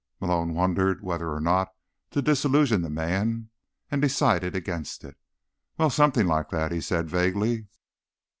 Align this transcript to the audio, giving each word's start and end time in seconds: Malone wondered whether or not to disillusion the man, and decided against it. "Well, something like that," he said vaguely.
Malone 0.19 0.55
wondered 0.55 1.03
whether 1.03 1.31
or 1.31 1.39
not 1.39 1.69
to 2.09 2.23
disillusion 2.23 2.81
the 2.81 2.89
man, 2.89 3.51
and 3.91 4.01
decided 4.01 4.55
against 4.55 5.03
it. 5.03 5.15
"Well, 5.77 5.91
something 5.91 6.25
like 6.25 6.49
that," 6.49 6.71
he 6.71 6.81
said 6.81 7.07
vaguely. 7.07 7.67